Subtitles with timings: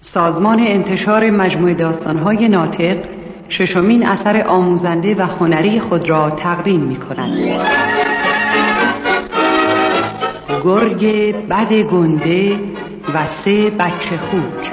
[0.00, 2.96] سازمان انتشار مجموع داستانهای ناطق
[3.48, 7.38] ششمین اثر آموزنده و هنری خود را تقدیم می کند.
[10.64, 12.60] گرگ بد گنده
[13.14, 14.72] و سه بچه خوک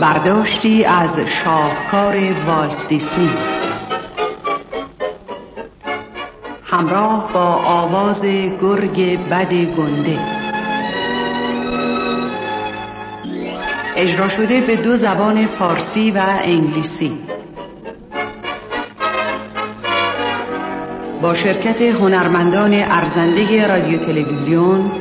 [0.00, 2.16] برداشتی از شاهکار
[2.46, 3.53] والت دیسنی
[6.74, 8.24] همراه با آواز
[8.60, 10.18] گرگ بد گنده.
[13.96, 17.18] اجرا شده به دو زبان فارسی و انگلیسی.
[21.22, 24.92] با شرکت هنرمندان ارزنده رادیو تلویزیون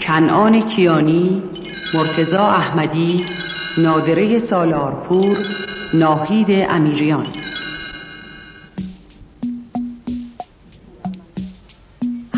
[0.00, 1.42] کنعان کیانی
[1.94, 3.24] مرتزا احمدی
[3.78, 5.36] نادره سالارپور
[5.94, 7.26] ناهید امیریان.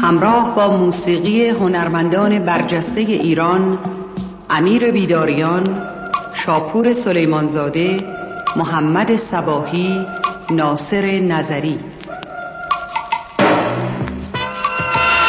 [0.04, 3.78] همراه با موسیقی هنرمندان برجسته ایران
[4.50, 5.82] امیر بیداریان
[6.34, 8.04] شاپور سلیمانزاده
[8.56, 10.06] محمد سباهی
[10.50, 11.80] ناصر نظری.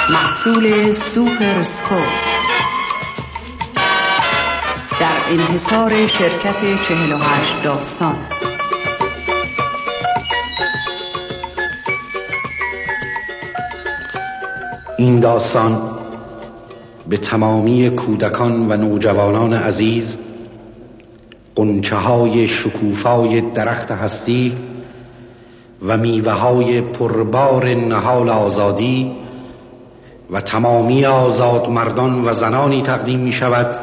[0.10, 1.64] محصول سوپر
[5.00, 8.25] در انحصار شرکت 48 داستان.
[14.98, 15.82] این داستان
[17.10, 20.18] به تمامی کودکان و نوجوانان عزیز
[21.56, 24.58] قنچه های شکوفای درخت هستی
[25.88, 29.12] و میوه های پربار نهال آزادی
[30.32, 33.80] و تمامی آزاد مردان و زنانی تقدیم می شود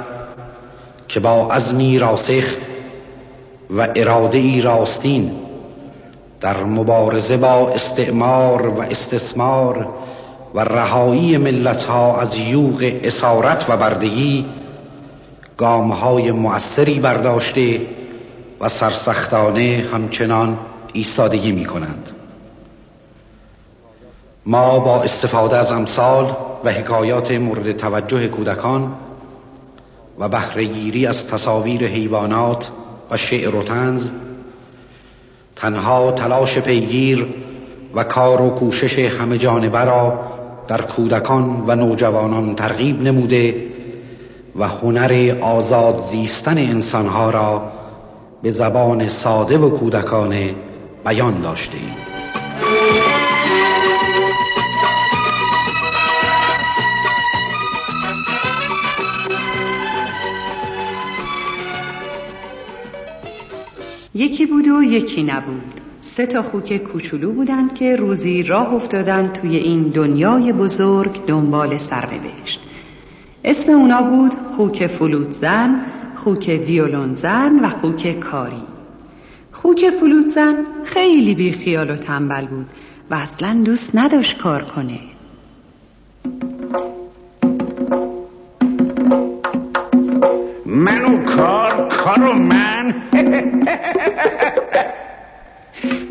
[1.09, 2.45] که با عزمی راسخ
[3.71, 5.33] و اراده ای راستین
[6.41, 9.89] در مبارزه با استعمار و استثمار
[10.55, 14.47] و رهایی ملت ها از یوغ اسارت و بردگی
[15.57, 17.81] گام های مؤثری برداشته
[18.61, 20.59] و سرسختانه همچنان
[20.93, 22.11] ایستادگی می کنند
[24.47, 28.93] ما با استفاده از امثال و حکایات مورد توجه کودکان
[30.19, 32.71] و بهرهگیری از تصاویر حیوانات
[33.11, 34.11] و شعر و تنز
[35.57, 37.27] تنها تلاش پیگیر
[37.95, 40.32] و کار و کوشش همه جانبه را
[40.69, 43.67] در کودکان و نوجوانان ترغیب نموده
[44.57, 47.73] و هنر آزاد زیستن انسانها را
[48.43, 50.55] به زبان ساده و کودکانه
[51.05, 51.97] بیان داشته ایم.
[64.15, 65.82] یکی بود و یکی نبود
[66.17, 72.61] سه تا خوک کوچولو بودند که روزی راه افتادند توی این دنیای بزرگ دنبال سرنوشت.
[73.45, 75.85] اسم اونا بود خوک فلوت زن
[76.17, 78.63] خوک ویولون زن و خوک کاری.
[79.53, 82.67] خوک فلوت زن خیلی بی خیال و تنبل بود
[83.11, 84.99] و اصلا دوست نداشت کار کنه.
[90.67, 92.95] منو کار کارو من.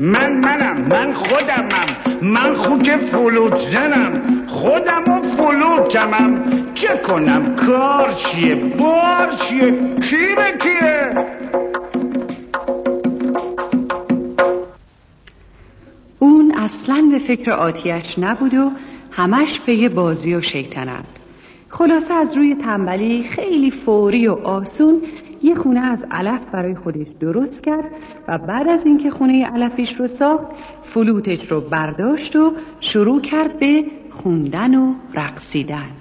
[0.02, 1.86] من منم من خودمم.
[2.22, 4.22] من خوک فلوت زنم.
[4.48, 6.44] خودم و فلوتمم.
[6.74, 11.14] چه کنم؟ کار چیه؟ بار چیه؟ کی به کیه؟
[16.20, 18.72] اون اصلا به فکر آتیش نبود و
[19.12, 21.06] همش پی بازی و شیطنت.
[21.70, 25.02] خلاصه از روی تنبلی خیلی فوری و آسون
[25.44, 27.86] یه خونه از علف برای خودش درست کرد
[28.28, 30.46] و بعد از اینکه خونه علفیش رو ساخت
[30.84, 35.92] فلوتش رو برداشت و شروع کرد به خوندن و رقصیدن.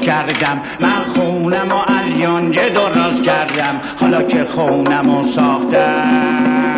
[0.00, 0.60] کردم.
[0.80, 3.80] من خونم و از یانجه درست کردم.
[4.00, 6.76] حالا که خونم و ساختم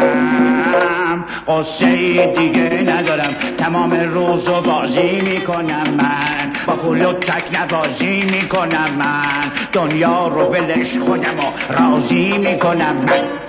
[1.48, 1.86] قصه
[2.26, 3.34] دیگه ندارم.
[3.58, 6.52] تمام روز و بازی می‌کنم من.
[6.66, 9.52] با فلوت تک نبازی می‌کنم من.
[9.72, 13.47] دنیا رو ولش خودم و راضی می‌کنم من.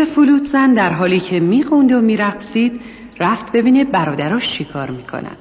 [0.00, 2.80] خوک فلوت زن در حالی که می‌خوند و میرقصید
[3.18, 5.36] رفت ببینه برادراش چیکار می‌کنن.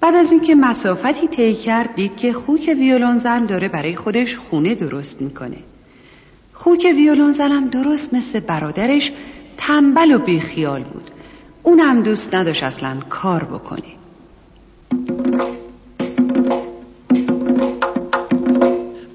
[0.00, 4.74] بعد از اینکه مسافتی طی کرد دید که خوک ویولون زن داره برای خودش خونه
[4.74, 5.56] درست می‌کنه.
[6.52, 9.12] خوک ویولون زنم درست مثل برادرش
[9.56, 11.10] تنبل و بیخیال بود.
[11.62, 13.82] اونم دوست نداشت اصلا کار بکنه.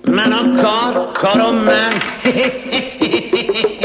[0.08, 1.94] منو کار کارو من.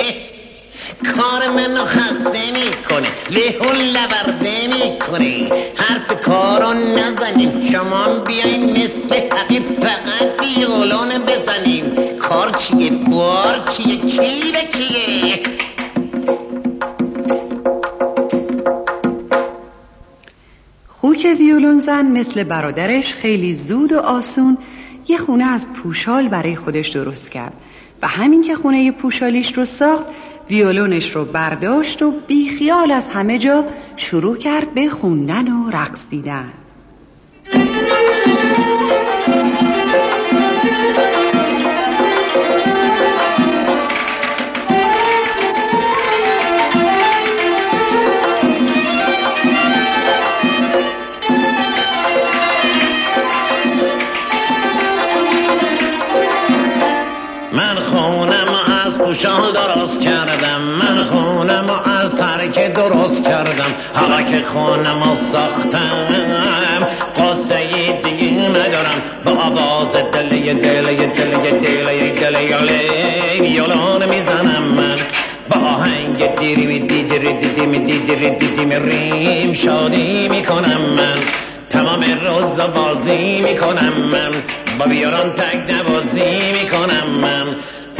[1.16, 3.08] کار منو خسته می‌کنه.
[3.30, 5.50] لیهون لبرده می‌کنه.
[5.76, 7.70] حرف کارو نزنیم.
[7.72, 11.96] شما بیاین مثل حقیب فقط بیولون بزنیم.
[12.18, 15.42] کار چیه؟ بار چیه کی به کیه؟
[20.88, 24.58] خوک ویولون زن مثل برادرش خیلی زود و آسون
[25.08, 27.52] یه خونه از پوشال برای خودش درست کرد.
[28.02, 30.06] و همین که خونه پوشالیش رو ساخت
[30.50, 33.64] ویولونش رو برداشت و بیخیال از همه جا
[33.96, 36.52] شروع کرد به خوندن و رقصیدن
[59.06, 66.86] شال درست کردم من خونم و از ترک درست کردم حالا که خونم و ساختم
[67.16, 67.56] قصه
[68.04, 74.96] دیگه ندارم با آواز دلی دلی دلی دلی دلی یلان می‌زنم من.
[75.50, 81.20] با آهنگ دیری می دیدی دیدی می دیدی دیدی می ریم شادی می‌کنم من.
[81.70, 84.42] تمام روز بازی می‌کنم من.
[84.78, 85.82] با بیاران تک من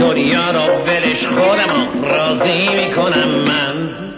[0.01, 4.10] دنیا را ولش خودم راضی می‌کنم من.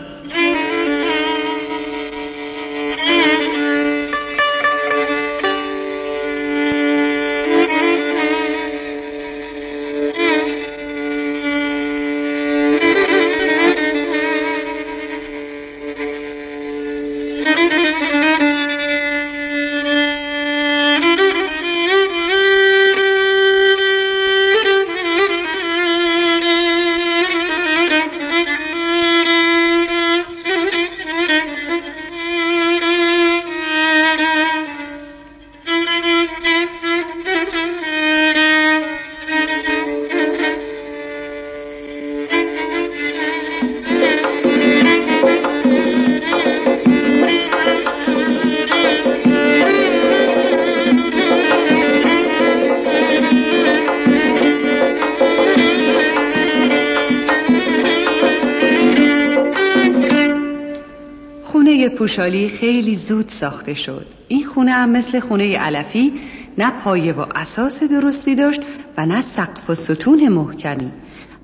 [61.88, 64.07] پوشالی خیلی زود ساخته شد.
[64.28, 66.12] این خونه هم مثل خونه علفی
[66.59, 68.61] نه پایه و اساس درستی داشت
[68.97, 70.92] و نه سقف و ستون محکمی.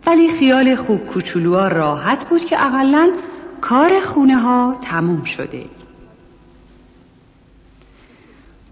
[0.07, 3.11] ولی خیال خوب کوچولوها راحت بود که اقلا
[3.61, 5.65] کار خونه ها تموم شده.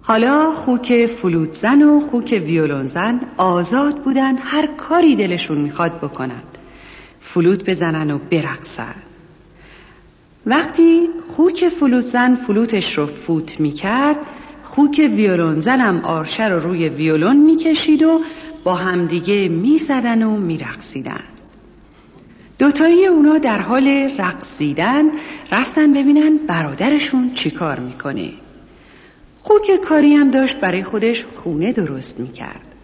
[0.02, 6.58] حالا خوک فلوت زن و خوک ویولون زن آزاد بودن هر کاری دلشون می‌خواد بکنند
[7.20, 8.94] فلوت بزنن و برقصن.
[10.46, 14.18] وقتی خوک فلوزن فلوتش رو فوت می کرد
[14.62, 18.20] خوک ویولون زنم آرشه رو روی ویولون می کشید و
[18.64, 21.20] با همدیگه می زدن و می رقصیدن.
[22.58, 23.88] دوتایی اونا در حال
[24.18, 25.04] رقصیدن
[25.52, 28.30] رفتن ببینن برادرشون چیکار می‌کنه.
[29.42, 32.74] خوک کاری هم داشت برای خودش خونه درست می‌کرد.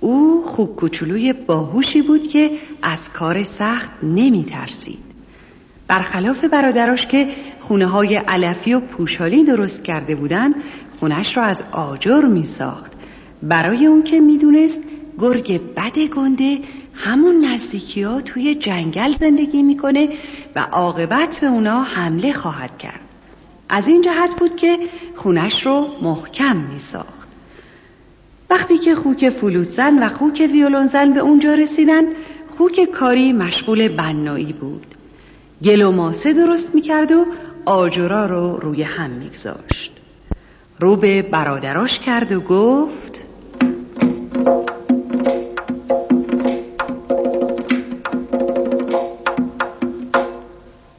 [0.00, 2.50] او خوک کوچولوی باهوشی بود که
[2.82, 5.13] از کار سخت نمی ترسید.
[5.88, 7.28] برخلاف برادراش که
[7.60, 10.54] خونه های علفی و پوشالی درست کرده بودن
[11.00, 12.92] خونش را از آجر می ساخت
[13.42, 14.80] برای اون که می‌دونست
[15.18, 16.58] گرگ بد گنده
[16.94, 20.08] همون نزدیکی ها توی جنگل زندگی می‌کنه
[20.56, 23.00] و عاقبت به اونا حمله خواهد کرد.
[23.68, 24.78] از این جهت بود که
[25.16, 27.28] خونش رو محکم می ساخت
[28.50, 32.02] وقتی که خوک فلوتزن و خوک ویولونزن به اونجا رسیدن
[32.58, 34.93] خوک کاری مشغول بنایی بود.
[35.64, 37.26] گل و ماسه درست می‌کرد و
[37.66, 39.92] آجرا رو روی هم میگذاشت.
[40.80, 43.20] رو به برادراش کرد و گفت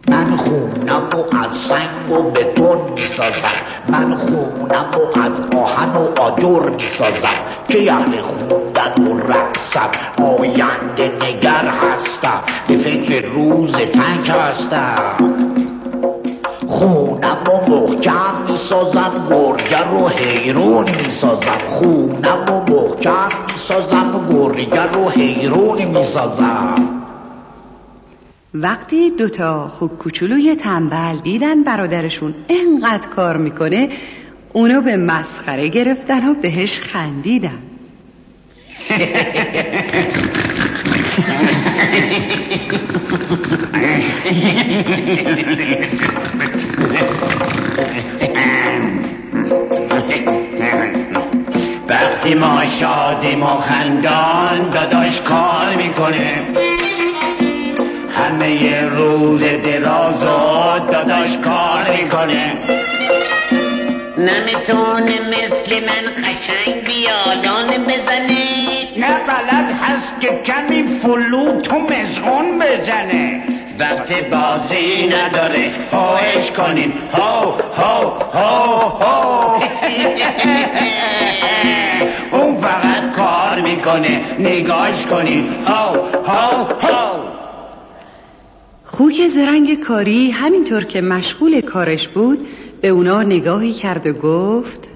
[0.07, 3.62] من خونم و از سنگ و بتون می‌سازم.
[3.89, 7.45] من خونم و از آهن و آجر می‌سازم.
[7.69, 10.95] که اهل خوندن و رقصم آینده
[12.86, 15.18] فکر روز تنگ هستم.
[16.68, 21.58] خونم و محکم می‌سازم گرگر و حیرون می‌سازم.
[21.68, 26.75] خونم و محکم می‌سازم گرگر و حیرون می‌سازم.
[28.54, 33.89] وقتی دوتا خوب کوچولوی تنبل دیدن برادرشون انقدر کار می‌کنه
[34.54, 37.60] اونو به مسخره گرفتن و بهش خندیدن.
[51.89, 56.41] وقتی ما شادیم و خندان داداش کار می‌کنه
[58.17, 62.57] همه روز دراز و داداش کار می‌کنه.
[64.17, 68.54] نمی‌تونه مثل من قشنگ بیالان بزنه.
[69.05, 73.43] نه بلد هست که کمی فلوت و مزغون بزنه.
[73.79, 79.62] وقت بازی نداره هایش کنین هاو هاو هاو هاو
[82.31, 84.21] اون فقط کار می‌کنه.
[84.39, 85.97] نگاش کنین هاو
[86.27, 87.24] هاو هاو
[88.85, 92.47] خوک زرنگ کاری همینطور که مشغول کارش بود
[92.81, 94.95] به اونا نگاهی کرد و گفت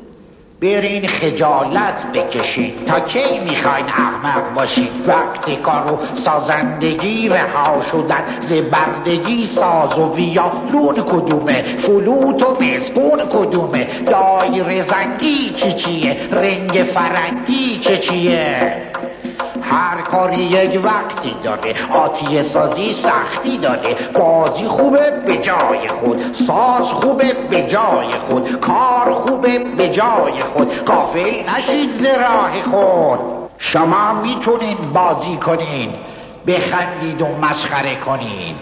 [0.62, 9.46] برین خجالت بکشین تا کی می‌خواین احمق باشین وقتی کار و سازندگی رها شدن زبردگی
[9.46, 17.98] ساز و ویالون کدومه؟ فلوت و مزبون کدومه؟ دایر زنگی چی چیه؟ رنگ فرنگی چه
[17.98, 18.89] چیه؟
[19.72, 26.94] هر کاری یک وقتی داره آتیه سازی سختی داره بازی خوبه به جای خود ساز
[26.94, 33.20] خوبه به جای خود کار خوبه به جای خود کافل نشید ز راه خود.
[33.58, 35.94] شما می‌تونین بازی کنین
[36.48, 38.56] بخندید و مسخره کنین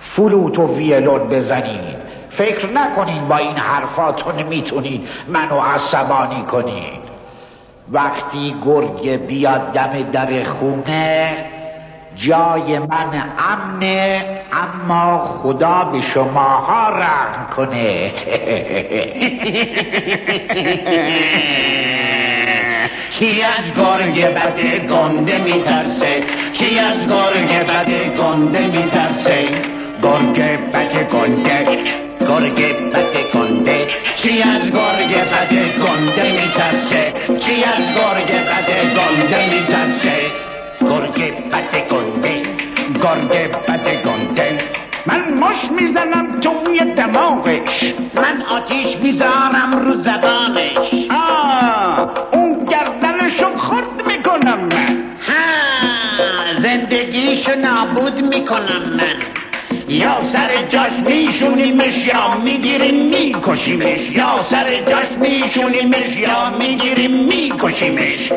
[0.00, 1.94] فلوت و ویلون بزنین.
[2.30, 7.07] فکر نکنین با این حرفاتون می‌تونین منو عصبانی کنین.
[7.92, 11.36] وقتی گرگ بیاد دم در خونه
[12.16, 18.12] جای من امنه اما خدا به شماها رحم کنه.
[23.10, 26.20] کی از گرگ بده گنده میترسه؟
[26.52, 29.48] کی از گرگ بده گنده میترسه؟
[30.02, 30.42] گرگ
[30.72, 32.07] بده گنده.
[32.28, 33.86] گرگ بده گنده.
[34.16, 40.16] چی از گرگ بده گنده میترسه؟ چی از گرگ بده گنده میترسه؟
[40.80, 42.42] گرگ بده گنده
[43.02, 44.58] گرگ بده گنده.
[45.06, 47.94] من مش می‌زنم توی دماغش.
[48.14, 51.10] من آتیش می‌ذارم رو زبانش.
[51.10, 55.02] آه اون گردنشو خرد می‌کنم من.
[55.28, 59.27] ها زندگیشو نابود می‌کنم من.
[59.90, 64.10] یا سر جاش میشونیمش یا می‌گیریم میکشیمش.
[64.10, 68.32] یا سر جاش میشونیمش یا می‌گیریم میکشیمش.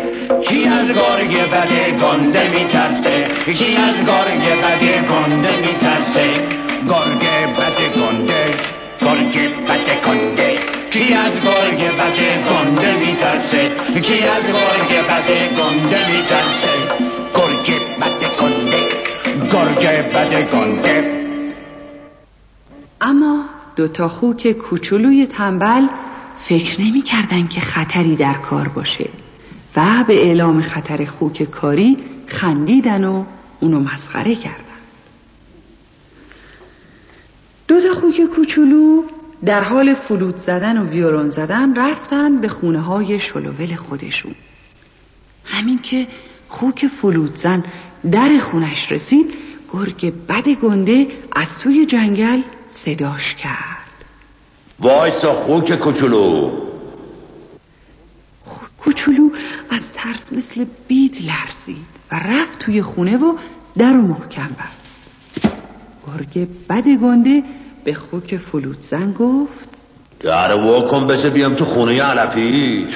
[0.49, 6.27] کی از گرگ بده گنده میترسه؟ کی از گرگ بده گنده میترسه؟
[6.89, 7.23] گرگ
[7.57, 8.43] بده گنده
[9.01, 10.59] گرگ بده گنده.
[10.91, 16.73] کی از گرگ بده گنده میترسه؟ کی از گرگ بده گنده میترسه؟
[17.35, 18.81] گرگ بده گنده
[19.51, 21.20] گرگ بده گنده.
[23.01, 25.87] اما دوتا خوک کوچولوی تنبل
[26.41, 29.09] فکر نمی کردن که خطری در کار باشه
[29.75, 33.25] و به اعلام خطر خوک کاری خندیدن و
[33.59, 34.57] اونو مسخره کردن.
[37.67, 39.03] دوتا خوک کوچولو
[39.45, 44.35] در حال فلوت زدن و ویورون زدن رفتن به خونه های شلوول خودشون.
[45.45, 46.07] همین که
[46.47, 47.63] خوک فلوت زن
[48.11, 49.33] در خونش رسید
[49.73, 52.41] گرگ بد گنده از توی جنگل
[52.85, 54.05] صداش کرد
[54.79, 56.51] وایسا خوک کوچولو
[58.77, 59.29] کوچولو
[59.69, 63.37] از ترس مثل بید لرزید و رفت توی خونه و
[63.77, 65.01] در و محکم بست
[66.07, 67.43] گرگ بد گنده
[67.83, 69.69] به خوک فلوت زن گفت
[70.19, 72.87] در واکن بشه بیام تو خونه علفی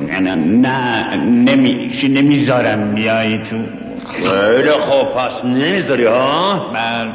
[0.00, 3.56] نه نه نه نمیشه نمی‌ذارم بیای تو
[4.12, 7.12] خیلی خوب پس نمی‌ذاری ها؟ من.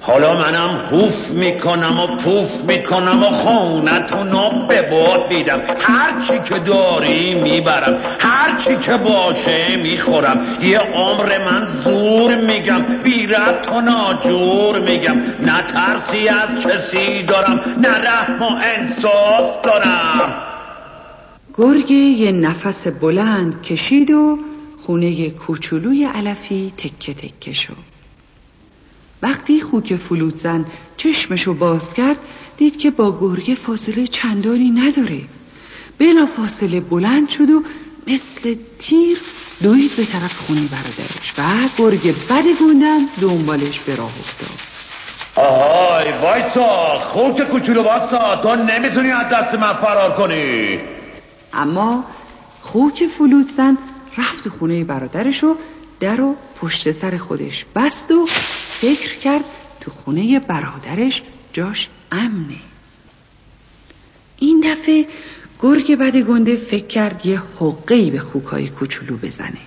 [0.00, 7.34] حالا منم هوف می‌کنم و پوف می‌کنم و خونتونو به باد میدم هرچی که داری
[7.34, 10.46] می‌برم هرچی که باشه می‌خورم.
[10.62, 15.16] یه عمر من زور میگم بیرت و ناجور میگم.
[15.40, 20.34] نه ترسی از کسی دارم نه رحم و انصاف دارم.
[21.58, 24.38] گرگ یه نفس بلند کشید و
[24.86, 27.76] خونه کوچولوی علفی تکه تکه شد.
[29.22, 30.64] وقتی خوک فلوت زن
[30.96, 32.18] چشمشو باز کرد
[32.56, 35.20] دید که با گرگه فاصله چندانی نداره.
[35.98, 37.62] بلا فاصله بلند شد و
[38.06, 39.18] مثل تیر
[39.62, 41.42] دوید به طرف خونه برادرش و
[41.78, 44.58] گرگ بد گندن دنبالش به راه افتاد.
[45.36, 50.78] آهای وایسا خوک کوچولو واسا تو نمی‌تونی از دست من فرار کنی.
[51.52, 52.04] اما
[52.62, 53.78] خوک فلوت زن
[54.18, 55.56] رفت خونه برادرش و
[56.00, 58.26] در و پشت سر خودش بست و
[58.80, 59.44] فکر کرد
[59.80, 62.56] تو خونه برادرش جاش امنه.
[64.38, 65.06] این دفعه
[65.60, 69.66] گرگ بد گنده فکر کرد یه حقهی به خوکای کوچولو بزنه.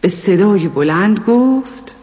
[0.00, 1.94] به صدای بلند گفت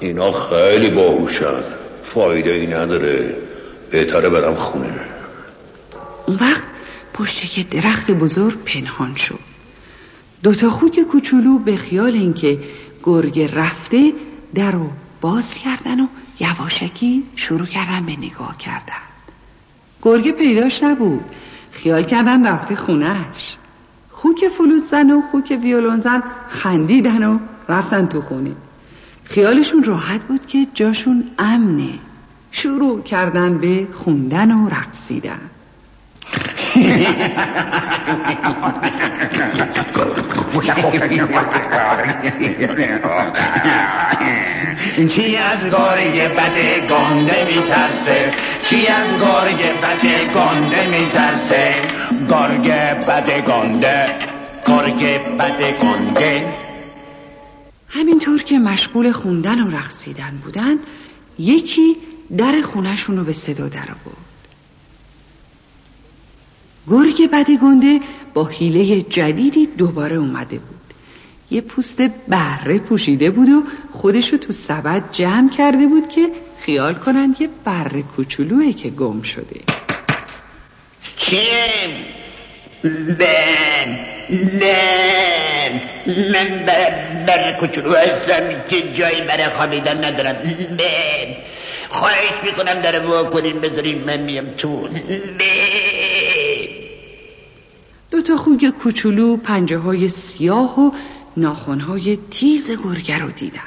[0.00, 1.62] اینا خیلی باهوشن.
[2.04, 3.36] فایده ای نداره.
[3.90, 5.00] بهتره برم خونه.
[6.26, 6.62] اون وقت
[7.14, 9.38] پشت یه درخت بزرگ پنهان شد.
[10.42, 12.58] دوتا خوک کوچولو به خیال اینکه
[13.02, 14.12] گرگ رفته
[14.54, 16.06] در رو باز کردن و
[16.40, 19.02] یواشکی شروع کردن به نگاه کردن.
[20.02, 21.24] گرگ پیداش نبود.
[21.70, 23.56] خیال کردن رفته خونش
[24.10, 28.52] خوک فلوت زن و خوک ویولون زن خندیدن و رفتن تو خونه.
[29.24, 31.98] خیالشون راحت بود که جاشون امنه.
[32.50, 35.40] شروع کردن به خوندن و رقصیدن
[45.08, 51.74] چی از گارگ بده گانده میترسه چی از گارگ بده گانده میترسه
[52.28, 52.72] گارگ
[53.06, 54.06] بده گانده
[54.66, 55.02] گارگ
[55.38, 56.54] بده گانده
[57.88, 60.76] همینطور که مشغول خوندن و رقصیدن بودن
[61.38, 61.96] یکی
[62.38, 64.31] در خونشون رو به صدا در آورد
[66.90, 68.00] گرگ بدگنده
[68.34, 70.80] با حیله جدیدی دوباره اومده بود.
[71.50, 76.28] یه پوست بره پوشیده بود و خودشو تو سبد جمع کرده بود که
[76.60, 79.60] خیال کنند یه بره کوچولوه که گم شده.
[81.16, 82.04] چیم
[82.82, 83.98] بن
[84.60, 90.34] بن من بر, بر کوچولو هستم که جایی برای خوابیدن ندارم.
[90.78, 91.36] بن
[91.88, 94.88] خواهش می‌کنم در وا کنین بذارین من میام تو.
[98.22, 100.90] دو تا خوگ کوچولو پنجه های سیاه و
[101.36, 103.60] ناخون های تیز گرگه رو دیدن.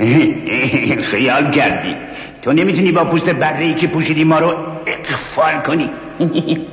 [1.10, 1.96] خیال کردی.
[2.42, 4.46] تو نمی‌تونی با پوست بره که پوشیدی ما رو
[4.86, 5.90] اقفال کنی.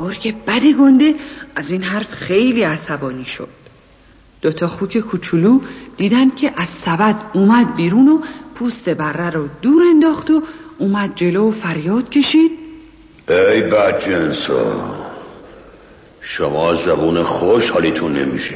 [0.00, 1.14] گرگ بد گنده
[1.56, 3.48] از این حرف خیلی عصبانی شد.
[4.42, 5.60] دوتا خوک کوچولو
[5.96, 8.18] دیدن که از سبد اومد بیرون و
[8.54, 10.42] پوست بره رو دور انداخت و
[10.78, 12.66] اومد جلو و فریاد کشید.
[13.28, 14.95] ای بدجنسا
[16.28, 18.54] شما زبون خوش حالیتون نمیشه.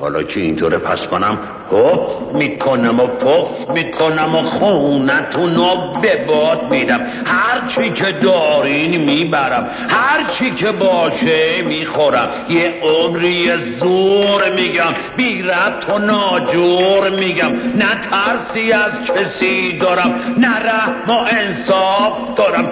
[0.00, 1.38] حالا که اینطوره پس منم
[1.70, 7.00] حف می‌کنم و پف می‌کنم و خونتون رو به باد میدم.
[7.24, 12.28] هرچی که دارین می‌برم هرچی که باشه می‌خورم.
[12.48, 17.52] یه عمری زور میگم بی ربط و ناجور میگم.
[17.74, 22.70] نه ترسی از کسی دارم نه رحم و انصاف دارم.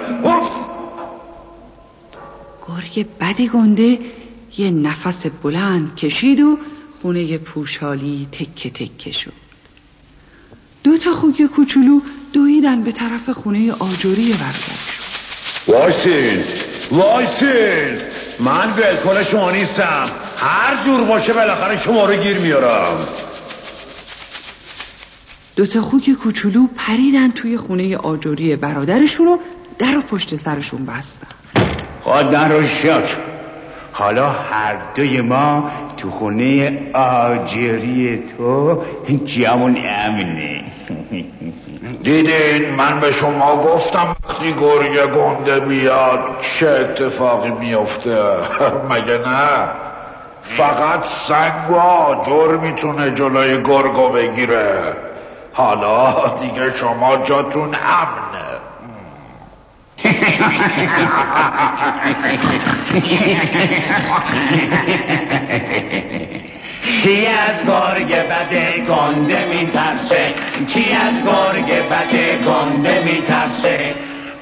[2.67, 3.99] گرگ بد گنده
[4.57, 6.57] یه نفس بلند کشید و
[7.01, 9.33] خونه پوشالی تکه تکه شد.
[10.83, 12.01] دو تا خوک کوچولو
[12.33, 14.95] دویدن به طرف خونه آجوری برادرشون
[15.67, 16.43] وایسین
[16.91, 17.97] وایسین.
[18.39, 20.05] من ول کن شما نیستم.
[20.37, 23.07] هر جور باشه بالاخره شما رو گیر میارم.
[25.55, 29.37] دو تا خوک کوچولو پریدن توی خونه آجوری برادرشون و
[29.79, 31.34] در و پشت سرشون بستن.
[32.05, 33.17] خدا رو شکر
[33.93, 38.83] حالا هر دوی ما تو خونه آجری تو
[39.25, 40.63] جمون امنه
[42.03, 48.17] دیدین من به شما گفتم وقتی گرگ گنده بیاد چه اتفاقی میفته؟
[48.89, 49.69] مگه نه؟
[50.43, 54.93] فقط سنگ آجر می‌تونه جلوی گرگو بگیره.
[55.53, 58.54] حالا دیگه شما جاتون امنه.
[67.01, 70.33] کی از گرگ بده گنده میترسه؟
[70.67, 73.95] کی از گرگ بده گنده میترسه؟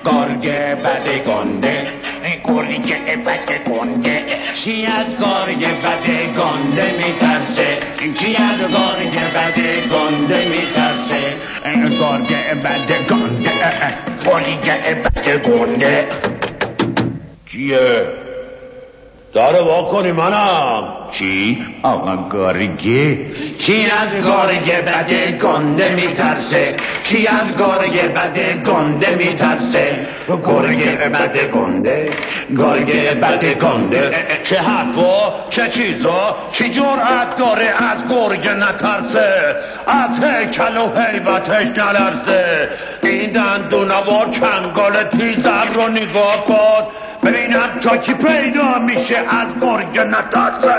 [0.05, 0.41] گرگ
[0.83, 4.23] بده گنده گرگ بده گنده.
[4.55, 7.77] کی از گرگ بده گنده میترسه؟
[8.17, 11.35] کی از گرگ بده گنده میترسه؟
[11.89, 13.51] گرگ بده گنده.
[14.25, 16.07] گرگ بده گنده.
[17.45, 18.22] کیه؟
[19.33, 20.83] داره وا کنی منم.
[21.11, 23.15] چی؟ آقا گارگه
[23.59, 32.09] کی از گارگه بده گنده میترسه؟ کی از گارگه بده گنده میترسه؟ گرگه بده گنده
[32.57, 34.11] گرگه بده گنده.
[34.43, 39.55] چه حرفا؟ چه چیزا؟ چی جرأت داره از گرگ نترسه؟
[39.87, 42.69] از هیکل و حیبتش نلرزه؟
[43.03, 46.87] این دندونوار چنگال تیزم رو نگاه کن.
[47.25, 50.75] ببینم تا کی پیدا میشه از گرگ نترسه.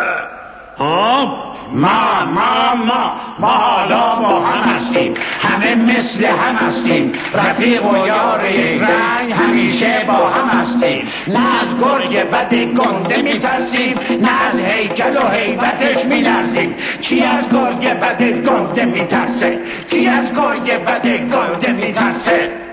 [0.78, 5.14] ها ما ما ما ما حالا با هم هستیم.
[5.40, 7.12] همه مثل هم هستیم.
[7.34, 8.40] رفیق و یار
[8.80, 11.08] رنگ همیشه با هم هستیم.
[11.26, 16.74] نه از گرگ بد گنده میترسیم نه از هیکل و حیبتش میلرزیم.
[17.00, 19.58] کی از گرگ بد گنده میترسه؟
[19.90, 22.63] کی از گرگ بد گنده میترسه؟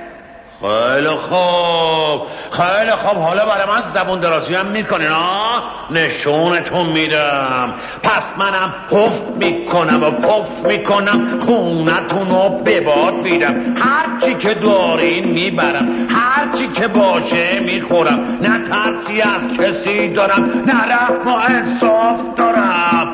[0.62, 2.21] خیلی خوب
[2.52, 3.17] خیلی خوب.
[3.17, 7.74] حالا برای من زبون درازی هم می‌کنین ها نشونتون میدم.
[8.04, 12.50] پس منم پف می‌کنم و پف می‌کنم خونتون رو
[12.86, 13.76] باد میدم.
[13.78, 18.39] هرچی که دارین می‌برم هرچی که باشه می‌خورم.
[18.41, 23.08] نه ترسی از کسی دارم نه رحم و انصاف دارم.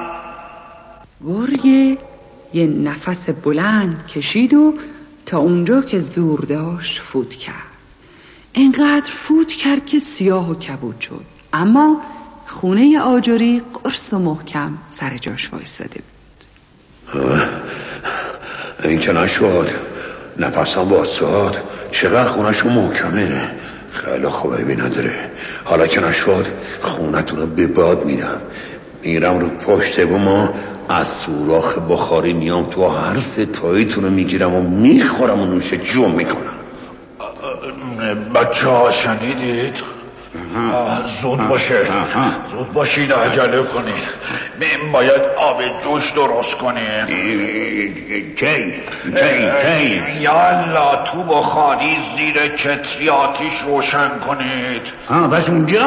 [1.28, 1.66] گرگ
[2.54, 4.74] یه نفس بلند کشید و
[5.28, 7.54] تا اونجا که زور داشت فوت کرد.
[8.54, 11.26] انقدر فوت کرد که سیاه و کبود شد.
[11.54, 12.02] اما
[12.48, 17.26] خونه آجری قرص و محکم سر جاش وایستاده بود.
[18.84, 19.70] این که نشد.
[20.40, 21.58] نفسم واساد
[21.92, 23.52] چقدر خونشون محکمه.
[23.92, 24.78] خیلی خوبه بی
[25.64, 26.48] حالا که نشد
[26.82, 28.42] خونتون رو به باد میدم.
[29.04, 30.50] میرم رو پشت ما
[30.90, 36.42] از سوراخ بخاری میام تو هر ستاییتون رو می‌گیرم و می‌خورم و نوش جون می‌کنم.
[38.36, 39.74] بچه ها شنیدید؟
[41.22, 41.86] زود باشه.
[42.52, 44.08] زود باشید عجله کنید.
[44.94, 47.06] باید آب جوش درست کنیم.
[47.06, 48.74] کی
[49.16, 54.82] کی کی یالا تو بخاری زیر کتری آتیش روشن کنید.
[55.10, 55.86] ها بس اونجا.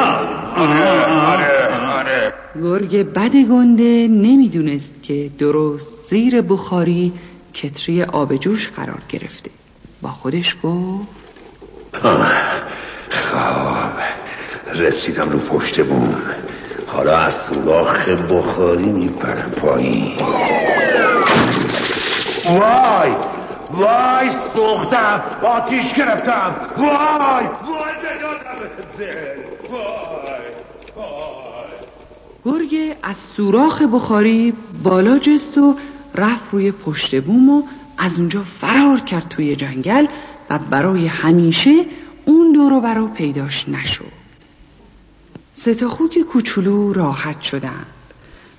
[1.31, 1.70] آره.
[2.11, 2.33] آره.
[2.63, 7.13] گرگ بد گنده نمی‌دونست که درست زیر بخاری
[7.53, 9.51] کتری آب جوش قرار گرفته.
[10.01, 11.07] با خودش گفت
[11.93, 12.19] خب
[14.75, 16.21] رسیدم رو پشت بوم.
[16.87, 20.11] حالا از سوراخ بخاری میپرم پایین.
[22.45, 23.11] وای
[23.71, 26.55] وای سوختم آتیش گرفتم.
[26.77, 26.87] وای
[29.69, 30.05] وای
[30.95, 31.50] وای
[32.45, 35.75] گرگ از سوراخ بخاری بالا جست و
[36.15, 37.63] رفت روی پشت بوم و
[37.97, 40.05] از اونجا فرار کرد توی جنگل
[40.49, 41.85] و برای همیشه
[42.25, 44.21] اون دورو برا پیداش نشد.
[45.53, 47.87] سه تا خوک کوچولو راحت شدند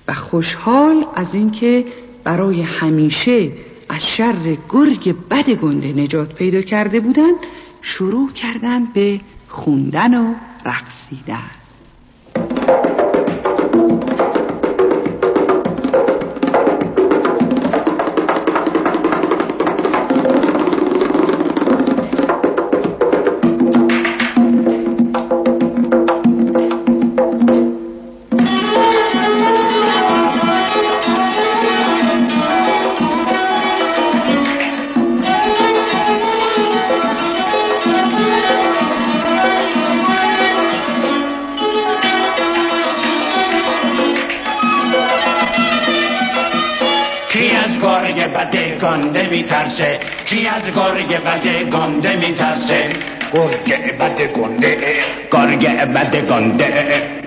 [0.07, 1.85] و خوشحال از اینکه
[2.23, 3.51] برای همیشه
[3.89, 7.35] از شر گرگ بد گنده نجات پیدا کرده بودند
[7.81, 10.33] شروع کردند به خوندن و
[10.65, 11.49] رقصیدن.
[48.33, 49.99] بده گنده میترسه.
[50.25, 52.89] کی از گرگ بده گنده میترسه؟
[53.33, 54.77] گرگ بده گنده
[55.31, 56.69] گرگ بده گنده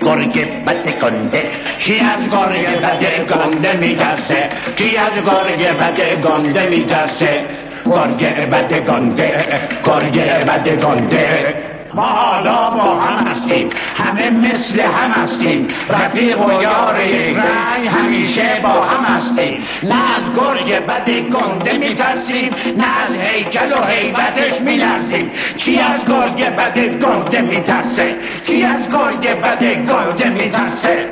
[0.01, 1.41] گرگ بده گنده.
[1.79, 7.45] کی از گرگ بده گنده میترسه؟ کی از گرگ بده گنده میترسه؟
[7.85, 9.45] گرگ بده گنده
[9.83, 11.66] گرگ بده گنده.
[11.97, 13.69] ما حالا با هم هستیم.
[13.95, 15.67] همه مثل هم هستیم.
[15.89, 19.63] رفیق و یار یک رنگ همیشه با هم هستیم.
[19.83, 25.31] نه از گرگ بد گنده میترسیم نه از هیکل و حیبتش میلرزیم.
[25.57, 31.09] کی از گرگ بد گنده میترسه؟ کی از گرگ بد گنده میترسه؟